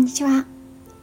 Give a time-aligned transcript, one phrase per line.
[0.00, 0.46] んにちは。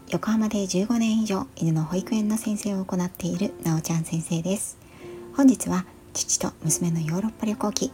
[0.09, 4.76] 横浜で15年以上犬の保育園の先生を行っているなおちゃん先生です。
[5.35, 7.91] 本日は父と娘のヨーロッパ旅行記。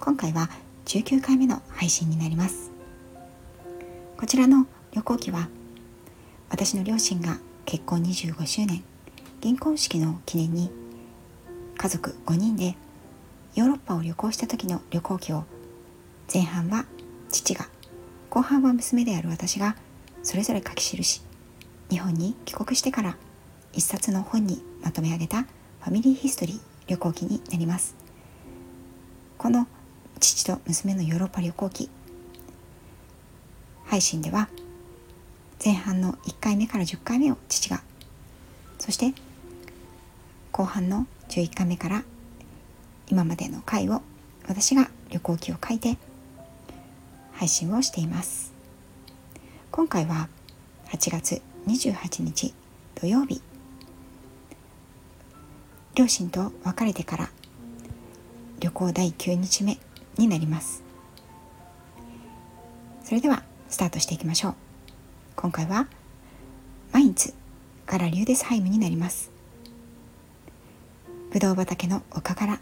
[0.00, 0.50] 今回は
[0.86, 2.72] 19回目の配信になります。
[4.16, 5.48] こちらの旅行記は
[6.48, 8.82] 私の両親が結婚25周年
[9.40, 10.68] 銀婚式の記念に
[11.78, 12.74] 家族5人で
[13.54, 15.44] ヨーロッパを旅行した時の旅行記を
[16.32, 16.86] 前半は
[17.28, 17.68] 父が
[18.30, 19.76] 後半は娘である私が
[20.22, 21.22] それぞれ書き記し
[21.90, 23.16] 日本に帰国してから
[23.72, 27.94] 一冊の本にまとめ上げたファミリーヒストリー旅行記になります。
[29.38, 29.66] この
[30.18, 31.90] 父と娘のヨーロッパ旅行記。
[33.86, 34.48] 配信では
[35.64, 37.82] 前半の1回目から10回目を父が
[38.78, 39.12] そして
[40.52, 42.04] 後半の11回目から
[43.08, 44.02] 今までの回を
[44.46, 45.96] 私が旅行記を書いて
[47.32, 48.59] 配信をしています。
[49.72, 50.28] 今回は
[50.88, 52.52] 8月28日
[52.96, 53.40] 土曜日。
[55.94, 57.30] 両親と別れてから
[58.58, 59.78] 旅行第9日目
[60.18, 60.82] になります。
[63.04, 64.54] それではスタートしていきましょう。
[65.36, 65.86] 今回は
[66.92, 67.32] マインツ
[67.86, 69.30] からリューデスハイムになります。
[71.30, 72.60] ぶどう畑の丘から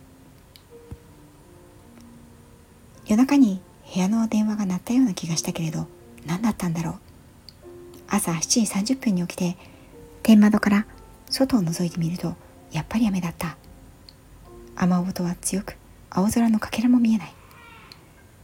[3.06, 3.62] 夜中に
[3.94, 5.86] 部屋の電話が鳴ったような気がしたけれど
[6.28, 6.94] 何だったんだろう。
[8.06, 8.40] 朝7
[8.82, 9.56] 時30分に起きて
[10.22, 10.86] 天窓から
[11.28, 12.34] 外を覗いてみると
[12.70, 13.56] やっぱり雨だった。
[14.76, 15.76] 雨音は強く
[16.10, 17.32] 青空のかけらも見えない。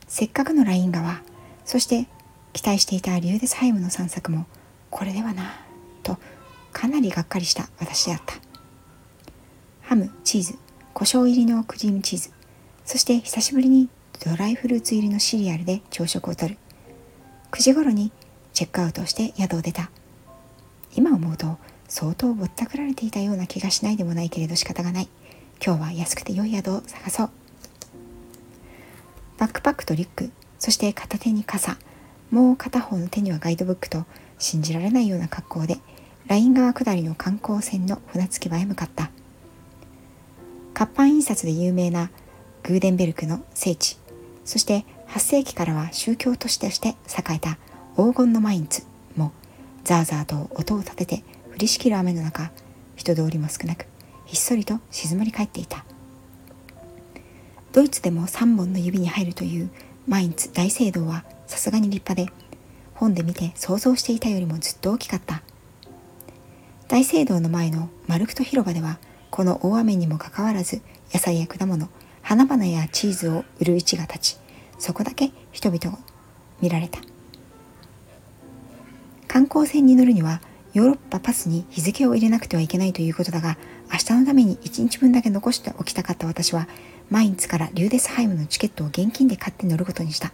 [0.08, 1.22] せっかくのライン川
[1.64, 2.06] そして
[2.52, 4.46] 期待していたリューデスハイムの散策も
[4.90, 5.54] これではな
[6.02, 6.18] と
[6.72, 8.34] かなりがっかりした私であった。
[9.82, 10.58] ハムチーズ
[10.94, 12.30] 胡椒入りのクリームチーズ
[12.86, 13.88] そして久しぶりに
[14.24, 16.56] ドライフルーツ入りのシリアルで朝食をとる。
[17.54, 18.10] 9時頃に
[18.52, 19.88] チェックアウトして宿を出た。
[20.96, 21.56] 今思うと
[21.86, 25.08] 相当ぼったくられていたような気がしないでもないけれど仕方がない。
[25.64, 27.30] 今日は安くて良い宿を探そう。
[29.38, 31.76] バックパックとリュックそして片手に傘。
[32.32, 34.04] もう片方の手にはガイドブックと
[34.40, 35.76] 信じられないような格好で
[36.26, 39.12] ライン川下りの観光船の船着き場へ向かった。
[40.74, 42.10] 活版印刷で有名な
[42.64, 43.96] グーデンベルクの聖地。
[44.44, 47.58] そして8世紀からは宗教都市として栄えた
[47.96, 48.82] 黄金のマインツ
[49.16, 49.32] も
[49.84, 51.16] ザーザーと音を立てて
[51.52, 52.50] 降りしきる雨の中
[52.96, 53.86] 人通りも少なく
[54.24, 55.84] ひっそりと静まり返っていた。
[57.72, 59.70] ドイツでも3本の指に入るという
[60.06, 62.44] マインツ大聖堂はさすがに立派で
[62.94, 65.42] 本で見て想像していたよりもずっと大きかった。
[66.86, 68.98] 大聖堂の前のマルクト広場では
[69.30, 70.82] この大雨にもかかわらず
[71.12, 71.88] 野菜や果物
[72.22, 74.38] 花々やチーズを売る市が立ち
[74.78, 76.00] そこだけ人々を
[76.60, 77.00] 見られた。
[79.28, 80.40] 観光船に乗るには
[80.74, 83.56] ヨーロッパパスに日付を入れなくてはいけないということだが
[83.92, 86.68] 明日のために1日分だけ残しておきたかった私は
[87.10, 90.32] マインツからリューデスハイムのチケットを現金で買って乗ることにした。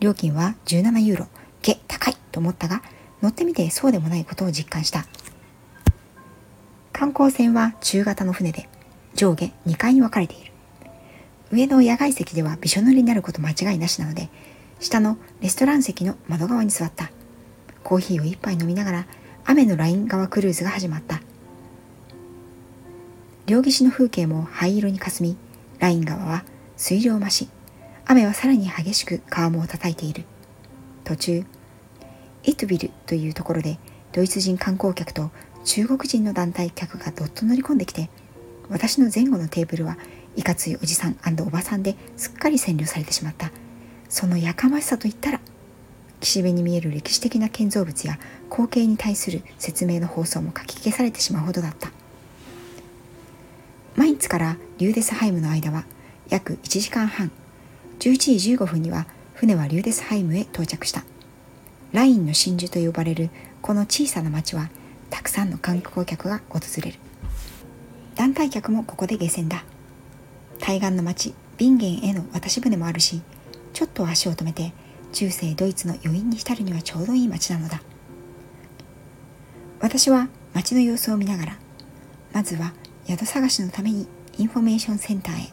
[0.00, 1.26] 料金は17ユーロ。
[1.62, 2.82] げ高いと思ったが
[3.22, 5.06] 乗ってみてそうでもないことを実感した。
[6.92, 8.68] 観光船は中型の船で
[9.14, 10.53] 上下2階に分かれている。
[11.54, 14.28] 上の野外席ではびしょ濡れになること間違いなしなので
[14.80, 17.12] 下のレストラン席の窓側に座った。
[17.84, 19.06] コーヒーを一杯飲みながら
[19.44, 21.22] 雨のライン側クルーズが始まった。
[23.46, 25.36] 両岸の風景も灰色にかすみ
[25.78, 26.44] ライン川は
[26.76, 27.48] 水量増し
[28.06, 30.24] 雨はさらに激しく川面を叩いている。
[31.04, 31.44] 途中
[32.42, 33.78] イトビルというところで
[34.10, 35.30] ドイツ人観光客と
[35.64, 38.10] 中国人の団体客がどっと乗り込んできて
[38.68, 39.96] 私の前後のテーブルは
[40.36, 43.50] いかついおじさんおばさんですっかり占領されてしまった。
[44.08, 45.40] そのやかましさといったら
[46.20, 48.18] 岸辺に見える歴史的な建造物や
[48.50, 51.90] 光景に対する説明の放送もかき消されてしまうほどだった。
[53.96, 55.84] マインツからリューデスハイムの間は
[56.28, 57.30] 約1時間半
[58.00, 61.04] 11時15分には船はリューデスハイムへ到着した。
[61.92, 63.30] ラインの真珠と呼ばれる
[63.62, 64.70] この小さな町は
[65.10, 66.98] たくさんの観光客が訪れる。
[68.16, 69.64] 団体客もここで下船だ。
[70.58, 73.22] 対岸の町ビンゲンへの渡し船もあるし
[73.72, 74.72] ちょっと足を止めて
[75.12, 77.80] 中世ドイツの余韻に浸るにはちょうどいい町なのだ。
[79.80, 81.58] 私は町の様子を見ながら
[82.32, 82.72] まずは
[83.06, 84.08] 宿探しのために
[84.38, 85.52] インフォメーションセンターへ。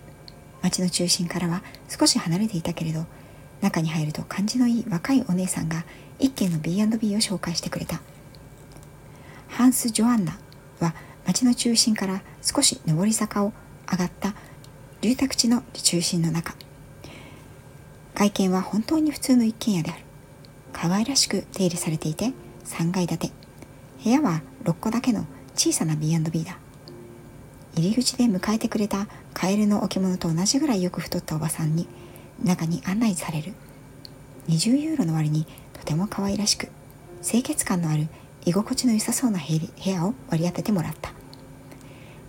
[0.61, 3.05] 町の中心からは少し離れていたけれど
[3.61, 5.85] 中に入ると感じのいい若いお姉さんが
[6.19, 8.01] 一軒の B&B を紹介してくれた。
[9.47, 10.37] ハンス・ジョアンナ
[10.79, 10.95] は
[11.25, 13.53] 町の中心から少し上り坂を
[13.91, 14.33] 上がった
[15.01, 15.99] 住宅地の中。
[15.99, 16.53] 心の中
[18.13, 20.03] 外見は本当に普通の一軒家である。
[20.73, 22.33] 可愛らしく手入れされていて
[22.65, 23.31] 3階建て。
[24.03, 25.25] 部屋は6個だけの
[25.55, 26.59] 小さな B&B だ。
[27.75, 31.87] 入り口で迎えてくれたカエルの置物と同じぐらいよく太ったおばさんに
[32.43, 33.53] 中に案内される。
[34.49, 36.67] 20ユーロの割にとても可愛らしく
[37.23, 38.07] 清潔感のある
[38.45, 41.11] 居心地の良さそうな部屋を割り当ててもらった。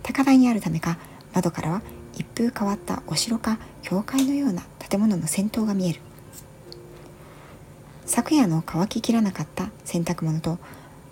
[0.01, 0.97] 高台にあるためか
[1.35, 6.01] 窓からは一風変わったお城か教会のような建物の先頭が見える。
[8.05, 10.59] 昨夜の乾ききらなかった洗濯物と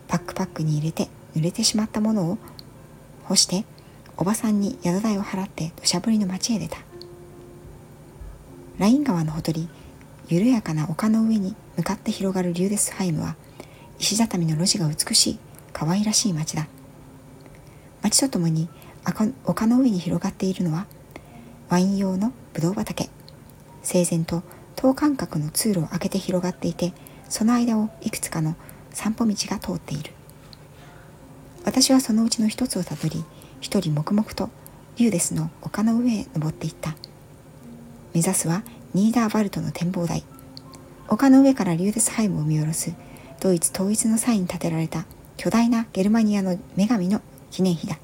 [0.08, 2.38] バックパックに入れて濡れてしまったものを
[3.24, 3.66] 干して
[4.18, 6.78] おばさんに宿代を払って土砂降りの町へ出た。
[8.78, 9.70] ライン川のほとり
[10.28, 13.36] 緩やかな丘の上に向かって広がるリューデスハイムは
[14.00, 15.40] 石畳の路地が美しい
[15.74, 16.68] 可愛らしい町だ。
[18.02, 18.68] 町とともに
[19.04, 20.86] 丘の上に広がっているのは
[21.70, 23.10] ワイン用のブドウ畑。
[23.84, 24.44] 整然と
[24.76, 26.94] 等間隔の通路を開けて広がっていて
[27.30, 28.56] その間をいくつかの
[28.92, 30.12] 散歩道が通っている。
[31.64, 33.24] 私はそのうちの一つをたどり
[33.60, 34.50] 一人黙々と
[34.98, 36.96] リューデスの丘の上へ登っていった。
[38.14, 38.64] 目指すは
[38.94, 40.24] ニーダーバルトの展望台。
[41.08, 42.94] 丘の上からリューデスハイムを見下ろす
[43.42, 45.06] ドイツ統一の際に建てられた
[45.36, 47.98] 巨大なゲルマニアの女神の記念碑だ。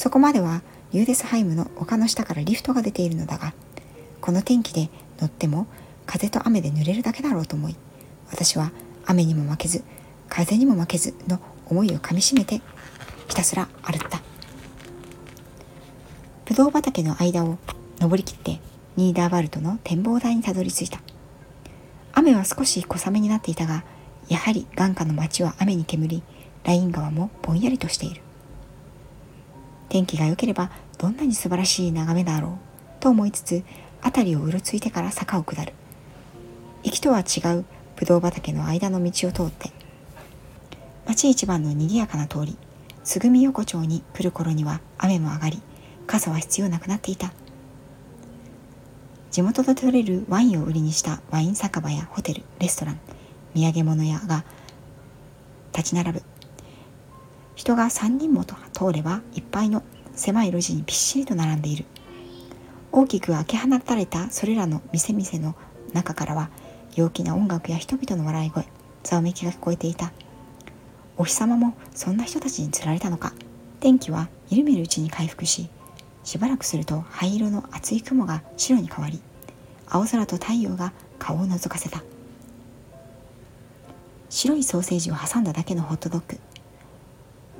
[0.00, 0.62] そこまでは
[0.92, 3.52] リューデスハイムの丘の下からリフトが出ているのだが
[4.22, 4.88] この天気で
[5.18, 5.66] 乗っても
[6.06, 7.76] 風と雨で濡れるだけだろうと思い
[8.30, 8.72] 私は
[9.04, 9.84] 雨にも負けず
[10.30, 12.62] 風にも負けずの思いをかみしめて
[13.28, 14.22] ひたすら歩いた。
[16.46, 17.58] ブドウ畑の間を
[18.00, 18.58] 登りきって
[18.96, 20.98] ニーダーバルトの展望台にたどり着いた。
[22.14, 23.84] 雨は少し小雨になっていたが
[24.28, 26.22] やはり眼下の街は雨に煙り
[26.64, 28.22] ライン川もぼんやりとしている。
[29.90, 32.52] 天気が良ければどんなに素晴らしい眺めだろう
[33.00, 33.62] と思いつつ
[34.02, 35.74] 辺りをうろついてから坂を下る。
[36.82, 37.66] 行きとは違う
[37.96, 39.70] ぶどう畑の間の道を通って
[41.06, 42.56] 町一番の賑やかな通り
[43.04, 45.60] つぐみ横丁に来る頃には雨も上がり
[46.06, 47.32] 傘は必要なくなっていた。
[49.30, 53.00] 地元で採れるワインを売りにしたワイン酒場やホテルレストラン
[53.54, 54.44] 土産物屋が
[55.72, 56.22] 立ち並ぶ。
[57.60, 58.56] 人が3人も通
[58.90, 59.82] ればいっぱいの
[60.14, 61.84] 狭い路地にびっしりと並んでいる。
[62.90, 65.54] 大きく開け放たれたそれらの店々の
[65.92, 66.48] 中からは
[66.94, 68.64] 陽気な音楽や人々の笑い声
[69.02, 70.10] ざわめきが聞こえていた。
[71.18, 73.34] お日様もそんな人たちにつられたのか。
[73.78, 75.68] 天気はみるみるうちに回復し
[76.24, 79.20] しばらくすると灰色の厚い雲が白に変わり
[79.86, 82.02] 青空と太陽が顔を覗かせた。
[84.30, 86.38] 白いソーセージを挟んだだけのホットドッグ。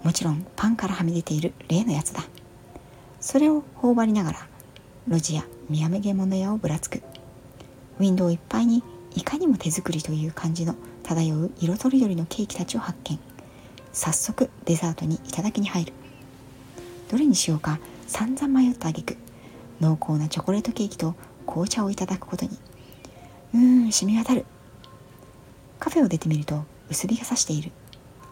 [0.03, 2.25] もちろんパンからはみ出ている例のやつだ。
[3.21, 4.47] それを頬張りながら
[5.09, 7.03] 路地や土産物屋をぶらつく。
[7.99, 8.83] ウィンドウいっぱいに
[9.15, 13.19] いかにも手作りという感じの漂う色とりどりのケーキたちを発見。
[13.93, 15.93] 早速デザートに頂きに入る。
[17.11, 19.17] どれにしようか散々迷った挙句。
[19.81, 21.15] 濃厚なチョコレートケーキと
[21.47, 22.53] 紅茶をいただくことに。
[23.53, 24.47] うーん染み渡る。
[25.79, 27.73] カフェを出てみると薄日が差している。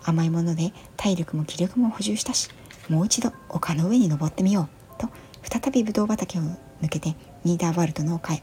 [0.05, 2.51] 甘いもので体力も気力も補充したし
[2.89, 4.69] もう一度丘の上に登ってみよ
[4.99, 5.09] うと
[5.43, 6.43] 再びブドウ畑を
[6.83, 7.15] 抜けて
[7.45, 8.43] ニーダーワールドの丘へ。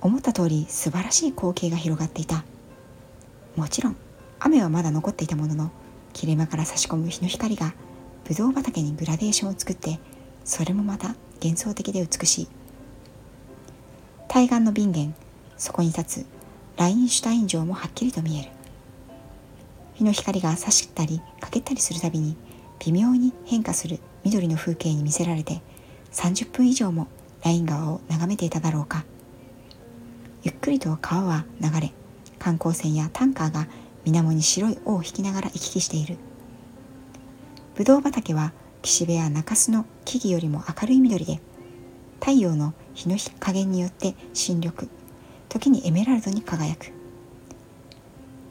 [0.00, 2.44] 思った通り素晴らしい光景が広がっていた。
[3.56, 3.96] もちろん
[4.38, 5.70] 雨はまだ残っていたものの
[6.12, 7.74] 切れ間から差し込む日の光が
[8.24, 10.00] ブドウ畑にグラデーションを作って
[10.44, 12.48] それもまた幻想的で美しい。
[14.28, 15.14] 対岸のビン
[15.56, 16.26] そこに立つ
[16.76, 18.59] ラインシュタイン城もはっきりと見える。
[20.00, 22.34] 日の光が差したり欠けたりするたびに
[22.78, 25.60] 微妙に変化する緑の風景に見せられて
[26.12, 27.06] 30分以上も
[27.44, 29.04] ライン川を眺めていただろうか。
[30.42, 31.92] ゆっくりと川は流れ
[32.38, 33.68] 観光船やタンカーが
[34.06, 36.16] 水面に白い尾を引きながら行き来している。
[37.74, 41.40] ぶどう畑は岸辺や中州の木々よりも明るい緑で
[42.20, 44.88] 太陽の日の日加減によって新緑
[45.50, 46.90] 時にエメラルドに輝く。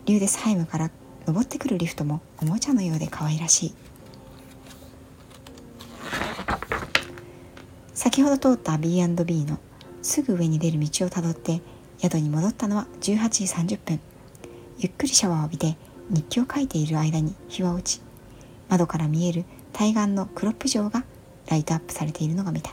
[0.05, 0.91] リューデスハイムから
[1.29, 3.75] 登ってくるリフトもおもちゃのようで可愛らしい。
[7.93, 9.59] 先ほど通った B&B の
[10.01, 11.61] すぐ上に出る道をたどって
[11.99, 13.99] 宿に戻ったのは18時30分。
[14.79, 15.77] ゆっくりシャワーを浴びて
[16.09, 18.01] 日記を書いている間に日は落ち
[18.67, 21.03] 窓から見える対岸のクロップ城が
[21.47, 22.71] ライトアップされているのが見えた。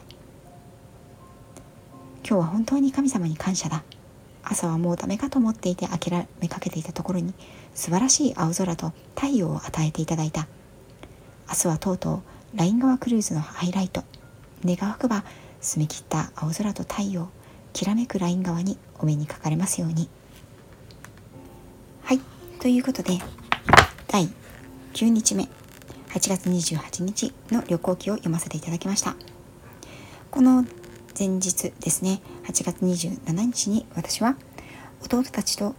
[2.26, 3.84] 今日は本当に神様に感謝だ。
[4.48, 7.34] 朝はもうダメかと思っていて諦めかけていたところに
[7.74, 10.46] 素晴らしい青空と太陽を与えていただいた。
[11.48, 12.22] 明日はとうと
[12.54, 14.04] うライン川クルーズのハイライト。
[14.64, 15.24] 願わくば
[15.60, 17.28] 澄み切った青空と太陽
[17.72, 20.08] きらめくライン側にお目にかかれますように。
[22.04, 22.20] はい。
[22.60, 23.18] ということで
[24.08, 24.28] 第
[24.94, 25.48] 9日目。
[26.16, 29.16] 8月28日の旅行記を読ませていただきました。
[30.30, 30.64] この
[31.18, 34.36] 前日ですね8月27日に私は
[35.02, 35.74] 弟たちと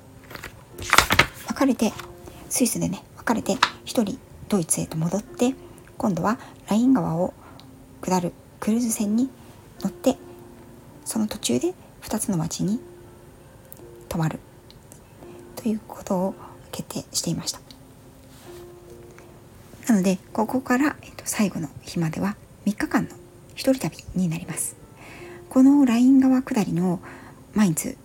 [1.47, 1.91] 別れて
[2.49, 4.19] スイスでね別れて1人
[4.49, 5.55] ドイツへと戻って
[5.97, 6.37] 今度は
[6.69, 7.33] ライン川を
[8.01, 9.29] 下るクルーズ船に
[9.81, 10.17] 乗って
[11.05, 12.79] その途中で2つの町に
[14.09, 14.39] 泊まる。
[15.55, 16.35] ということを
[16.71, 17.59] 決定していました。
[19.87, 23.09] なのでここから、えっと、最後の日までは3日間の
[23.55, 24.86] 一人旅になります。
[25.57, 26.99] このライン川下りの
[27.55, 27.97] マインツ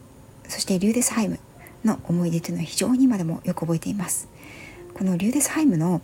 [0.48, 1.38] そしてリューデスハイム
[1.84, 4.26] の思い出というのは非常に今でもよく覚えています。
[4.94, 6.00] このリューデスハイムの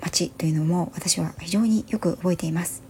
[0.00, 2.82] 街というのも私は非常によく覚えています。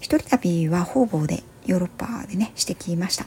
[0.00, 3.26] 一人旅は方々でヨーロッパでねしてきました。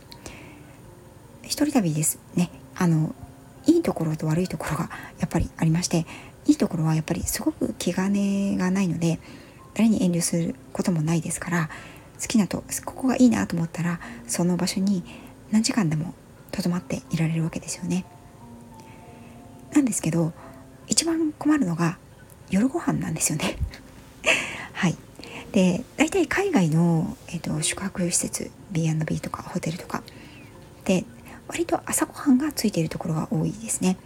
[1.42, 2.52] 一人旅ですね。
[2.76, 3.16] あの
[3.68, 4.90] いいところと悪いところが
[5.22, 6.06] やっぱりありまして
[6.46, 9.22] いいところはやっぱりすごく気兼ねがないので
[9.76, 11.70] 誰に遠慮することもないですから
[12.22, 15.04] 好きなとここがいいなと思ったらその場所に
[15.50, 16.14] 何時間でも
[16.52, 18.06] とどまっていられるわけですよね。
[19.74, 20.34] なんですけど
[20.88, 21.98] 一番困るのが
[22.50, 23.58] 夜ご飯なんですよね。
[24.74, 24.98] はい。
[25.52, 30.04] で大体海外の、えーと、宿泊施設 B&B とかホテルとか
[30.86, 31.06] で
[31.48, 33.98] 割と朝ごはんがついているところが多いですね。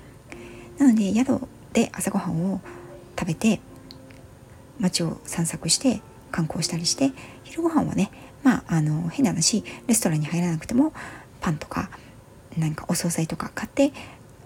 [0.78, 1.42] なので宿
[1.74, 2.62] で朝ごはんを
[3.20, 3.60] 食べて
[4.80, 7.12] 街を散策して観光したりして
[7.56, 8.12] 昼ご飯はね
[8.44, 10.92] まああの変な話レストランに入らなくても
[11.40, 11.90] パンとか
[12.58, 13.94] 何かお惣菜とか買って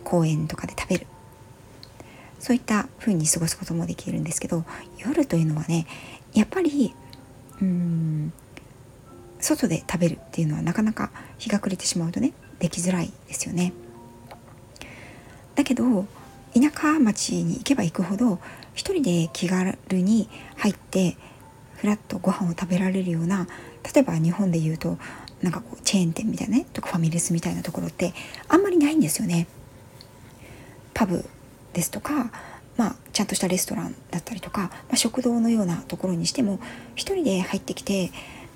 [0.04, 1.08] 公園とかで食べる
[2.40, 4.64] そういった風に過ごすこともできるんですけど
[5.00, 5.88] 夜というのはね
[6.34, 6.94] やっぱり
[7.62, 8.32] うん
[9.40, 13.74] 外で食べるっていうのはなかなか日が暮れてしまうとねできづらいですよね。
[15.56, 16.06] だけど
[16.54, 18.40] 田舎町に行けば行くほど
[18.74, 21.18] 一人で気軽に入って
[21.80, 23.48] ふらっとご飯を食べられるような
[23.94, 24.98] 例えば日本で言うと
[25.42, 28.14] なんかこうチェーン店みたいなねとかファミレスみたいなところって
[28.50, 29.48] あんまりないんですよね。
[30.94, 31.24] パブ
[31.72, 32.32] ですとか、
[32.76, 36.60] まあ、ちゃんとしたレストランだったりとか、まあ、食堂のようなところにしても
[36.96, 38.12] 一人で入ってきて、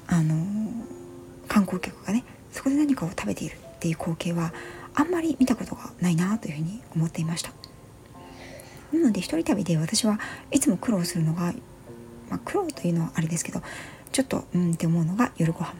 [0.07, 4.53] あのー、観光客がねそこで何かを食べているっていう光景は
[4.93, 7.51] あんまり見たことがないなというふうに思っていました。
[8.91, 10.19] なので一人旅で私は
[10.51, 11.53] いつも苦労するのが、
[12.29, 13.61] まあ、苦労というのはあれですけど
[14.11, 15.73] ちょっとうんって思うのが夜ご飯。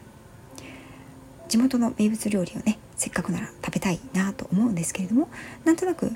[1.48, 5.30] 地元の名物料理をねせっかくなら食べたいなと思うんですけれども
[5.66, 6.12] なんとなく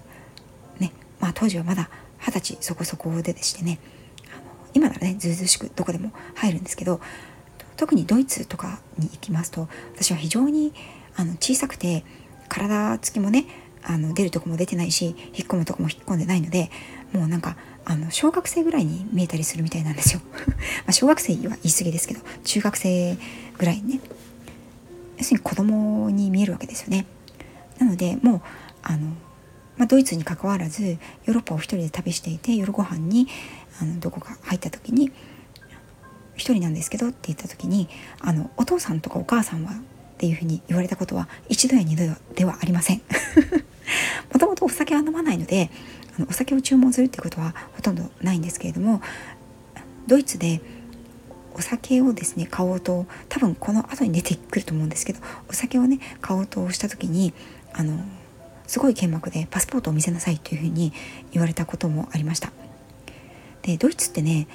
[0.79, 3.77] ねまあ当時はまだ二十歳そこそこででしてね
[4.33, 4.41] あの
[4.73, 6.99] 今ならねずうずしくどこでも入るんですけど
[7.75, 10.73] 特にドイツとかに行きますと私は非常に
[11.15, 12.03] あの小さくて
[12.49, 13.45] 体つきもね
[13.83, 16.71] あの出るとこも出てないし引っ込むとこも引っ込んでないので
[17.13, 17.57] もうなんか
[17.89, 20.19] あの小学生ぐらいに見えたりするみたいなんですよ。
[20.85, 23.17] ま小学生は言い過ぎですけど中学生
[23.57, 24.01] ぐらいね。
[25.17, 27.05] 要するに子供に見えるわけですよね。
[27.79, 28.41] なのでもう
[28.83, 29.07] あの、
[29.77, 33.29] まあ、ドイツにかかわらずヨーロッパを一人で旅していて夜ご飯に
[33.81, 35.09] あのどこか入った時に
[36.35, 37.87] 「一人なんですけど」って言った時に
[38.19, 39.75] あのお父さんとかお母さんはっ
[40.17, 42.03] ていうふうに言われたことは一度や二度
[42.35, 43.01] ではありません。
[44.33, 45.69] もともとお酒は飲まないので
[46.17, 49.01] あのお酒を注文するっていうことはほとんどないんですけれども
[50.07, 50.61] ドイツで
[51.53, 55.19] お酒をですね買おうと多分この後に出てくると思うんですけど
[55.49, 57.33] お酒をね買おうとした時に
[57.73, 57.99] あの
[58.67, 60.93] すごい剣幕でパスポートを見せなさいというふうに
[61.31, 62.51] 言われたこともありました。
[63.63, 64.47] でドイツってね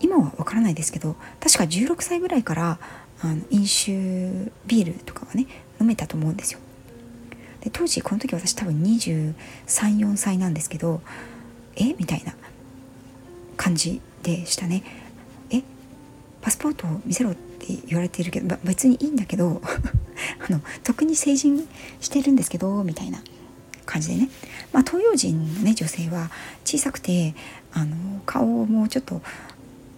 [0.00, 2.78] 今はわからないですけど確か16歳ぐらいから
[3.20, 3.92] あの飲酒
[4.66, 5.46] ビールとかはね
[5.80, 6.60] 飲めたと思うんですよ。
[7.60, 11.00] で当時この時私多分234歳なんですけど
[11.76, 11.94] え？
[11.94, 12.34] みたいな
[13.56, 14.82] 感じでしたね。
[15.50, 15.62] え？
[16.40, 19.60] パスポートを見せろって言われているけど別にいいんだけど
[20.48, 21.68] あの特に成人
[22.00, 23.22] してるんですけどみたいな
[23.84, 24.28] 感じでね、
[24.72, 26.30] まあ、東洋人のね女性は
[26.64, 27.34] 小さくて
[27.72, 27.96] あの
[28.26, 29.22] 顔もちょっと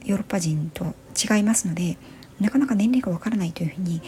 [0.04, 1.98] ヨーロッパ人と違いますので
[2.40, 4.00] なかなか年齢がわからないというふうに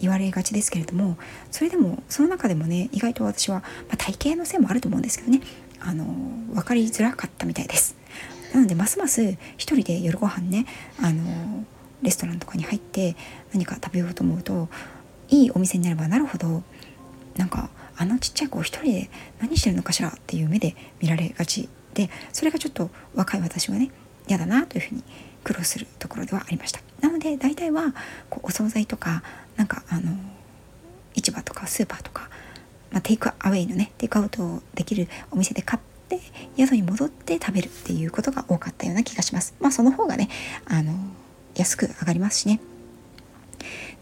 [0.00, 1.16] 言われがちですけれども
[1.50, 3.64] それでもその中でもね意外と私は、ま
[3.94, 5.40] あ、体型のせいもあると思うんですけどね。
[5.82, 6.04] あの
[6.52, 7.96] 分かりづらかったみたいです。
[8.52, 9.22] なのでますます
[9.56, 10.66] 一人で夜ご飯ね
[11.00, 11.64] あの
[12.02, 13.16] レストランとかに入って
[13.52, 14.68] 何か食べようと思うと
[15.28, 16.62] いいお店になればなるほど
[17.36, 23.90] なんかあのちっちゃい子一人で何してるのかしらっていう目で見られがちでそれがちょっと若い私はね
[24.26, 25.04] 嫌だなというふうに
[25.44, 26.89] 苦労するところではありました。
[27.00, 27.94] なので大体は
[28.28, 29.22] こうお惣菜とか
[29.56, 30.12] なんかあの
[31.14, 32.28] 市場とかスーパーとか、
[32.90, 36.20] まあ、テイクアウェイのねテイクアウトできるお店で買って
[36.56, 39.54] 宿に戻って食べるっていうことが多かったような気がします。
[39.60, 40.28] まあその方がね
[40.66, 40.92] あの
[41.54, 42.60] 安く上がりますしね。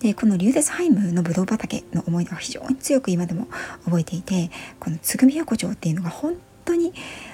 [0.01, 3.49] でこのリューデスハイムのブドウ畑の思い出が非常に強く今でも
[3.85, 6.93] 覚えていてこのつぐみ横丁っていうのが本当に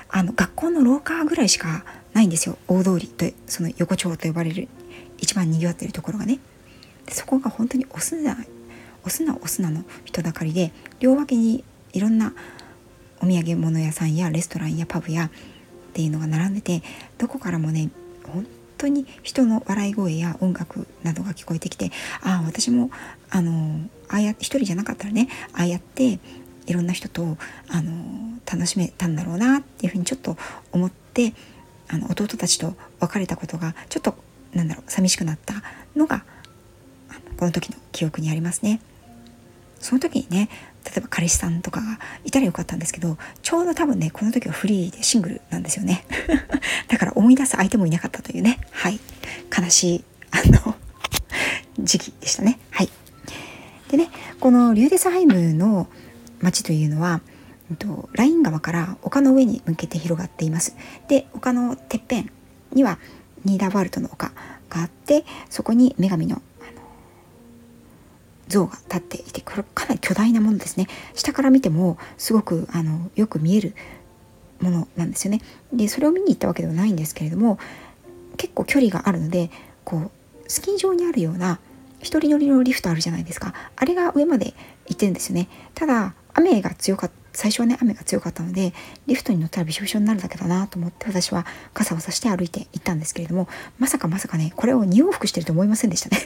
[0.09, 2.56] あの学校の廊下ぐらいしかないんですよ。
[2.68, 4.68] 大通りとその横丁と呼ばれる
[5.18, 6.40] 一番にぎわってるところがね。
[7.09, 8.37] そこが本当にお砂
[9.04, 12.33] お砂お砂の人だかりで両脇にいろんな
[13.21, 15.30] お土産物屋さんやレストランやパブやっ
[15.92, 16.83] ていうのが並んでて
[17.18, 17.90] どこからもね
[18.26, 18.47] 本
[18.78, 21.90] 当に人の笑い声や音楽などが聞こえてきて
[22.23, 22.90] ああ私も
[23.30, 26.18] あのああや一人じゃなかったらねああやって
[26.66, 27.37] いろんな人と
[27.68, 30.37] あの楽しめたんだろうなっていうふうにちょっと
[30.73, 31.35] 思って
[31.88, 34.16] あの弟たちと別れたことがちょっと
[34.54, 35.54] なんだろう寂しくなった
[35.96, 36.25] のが
[37.37, 38.80] この時の記憶にありますね。
[39.80, 40.49] その時にね
[40.84, 46.06] 例えば彼氏さんとかがいたらよかったんですけどちょうど多分ねこの時はフリーでシングルなんですよね。
[46.88, 48.61] だから思い出す相手もいなかったというね。
[48.70, 49.00] はい。
[49.56, 50.75] 悲しいあの
[51.78, 52.58] 時期でしたね。
[52.70, 52.90] はい。
[53.90, 54.08] でね
[54.40, 55.88] このリューデスハイムの
[56.40, 57.20] 町というのは
[58.12, 60.76] ライン川から丘の上に向けて広がっています。
[61.08, 62.30] で丘のてっぺん
[62.73, 62.99] には
[63.44, 64.32] ニーダーワールドの丘
[64.68, 66.42] があってそこに女神の
[68.48, 70.86] 像が立っていてこれかなり巨大なものですね。
[71.14, 73.74] 下から見てもすごくあのよく見える
[74.60, 75.40] ものなんですよね。
[75.72, 77.58] でそれを見に行ったわけではないんですけれども
[78.36, 79.50] 結構距離があるので
[79.84, 80.10] こう
[80.46, 81.58] スキー場にあるような
[82.00, 83.54] 一人乗りのリフトあるじゃないですか。
[83.76, 84.54] あれが上まで
[84.86, 85.48] 行ってるんですよね。
[85.74, 88.72] ただ雨が強かった最初はね雨が強かったので
[89.06, 93.48] リフトに乗ったらびしょびしょになるだけだなと思って私は傘をさして歩いて行ったんですけれども
[93.78, 96.18] まさかまさかねこれを2往復してると思いませんでしたね。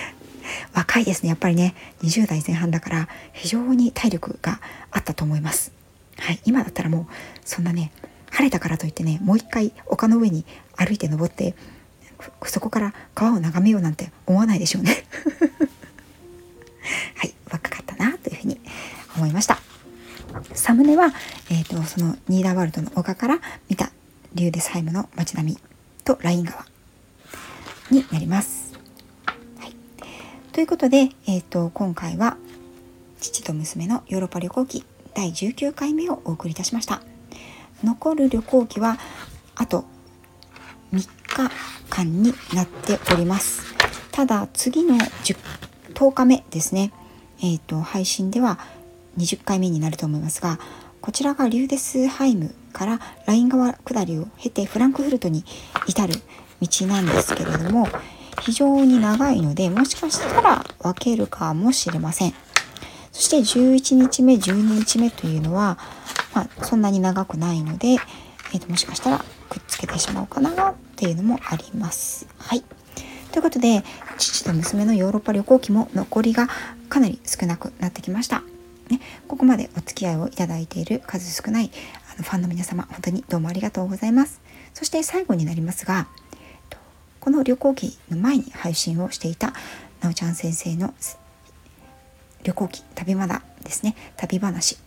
[0.74, 1.74] 若いですねやっぱりね。
[2.02, 5.72] 20代前半だから非常に体力があったと思います。
[6.18, 7.06] はい今だったらもう
[7.44, 7.92] そんなね
[8.30, 11.54] 晴れたからといってねもう一回丘の上に歩いて登って
[12.46, 15.04] そこから川を眺めようなんて思わないでしょうね。
[17.16, 18.58] はい若かったなというふうに
[19.16, 19.58] 思いました。
[20.54, 21.12] サムネは、
[21.50, 23.90] えーと、そのニーダーワールドの丘から見た
[24.34, 25.58] リューデスハイムの街並み
[26.04, 26.64] とライン川
[27.90, 28.78] になります。
[29.58, 29.74] はい。
[30.52, 32.36] ということで、えーと、今回は
[33.20, 37.02] 父と娘のヨーロッパ旅行記第19回目をお送りいたしました。
[37.82, 38.98] 残る旅行記は
[39.56, 39.84] あと
[40.92, 41.50] 3日
[41.88, 43.74] 間になっております。
[44.12, 45.36] ただ次の 10,
[45.94, 46.92] 10日目ですね。
[47.42, 48.58] えっ、ー、と配信では
[49.18, 50.58] 20回目になると思いますが
[51.00, 55.44] こちらがリューデスハイムからライン川下りを経てフランクフルトに
[55.86, 56.14] 至る
[56.60, 57.88] 道なんですけれども
[58.40, 62.34] 非常に長いのでもしかしたら分けるかもしれません。
[63.12, 65.78] そして11日目12日目というのは、
[66.34, 72.26] まあ、そんなに長くないので、えー、ともしかしたらくっつけてしまおうかなっていうのもあります。
[72.38, 72.62] はい。
[73.32, 73.84] ということで
[74.18, 76.48] 父と娘のヨーロッパ旅行記も残りが
[76.88, 78.42] かなり少なくなってきました。
[78.90, 81.70] ね、ここまでお付き合いをいただいている数少ない
[82.12, 84.40] あのファンの皆様本当にどうもありがとうございます。
[84.74, 86.08] そして最後になりますが
[87.20, 89.52] この旅行記の前に配信をしていた
[90.00, 90.94] なおちゃん先生の
[92.42, 93.94] 旅行記旅まだですね。
[94.16, 94.78] 旅話。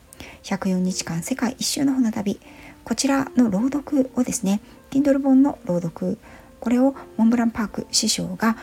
[0.43, 2.39] 104日間世界一周の船旅。
[2.83, 6.17] こちらの朗読をですね Kindle 本の朗読。
[6.59, 8.57] これをモンブランパーク師匠が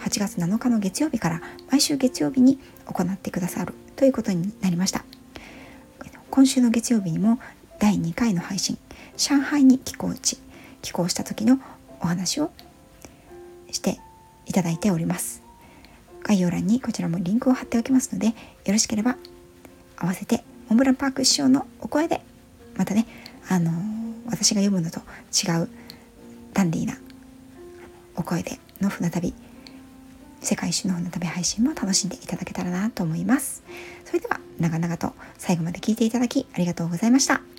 [0.00, 5.04] 8月7日の月曜日から毎週月曜日に行ってくださるということになりました。
[6.30, 7.38] 今週の月曜日にも
[7.80, 8.78] 第2回の配信
[9.16, 10.38] 上海に寄港地
[10.82, 11.58] 寄港した時の
[12.00, 12.50] お話を
[13.70, 13.98] して
[14.44, 15.42] いただいております。
[16.22, 18.32] 概要欄にこちらもリンクを貼っておきますのでよ
[18.66, 19.16] ろしければ
[19.96, 22.20] 合わせてモンブランパーク師匠のお声で
[22.76, 23.06] またね
[23.48, 23.74] あのー、
[24.26, 24.98] 私が読むのと
[25.32, 25.68] 違う
[26.52, 26.98] ダンディーな
[28.16, 29.34] お声での船旅
[30.40, 33.62] 世界一周の船旅配信も楽しんでいただけたらなと思います。
[34.04, 37.55] それでは長々と最後まで聞いていただきありがとうございました。